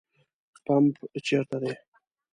پمپ 0.65 0.95
چیرته 1.25 1.57
ده؟ 1.61 1.73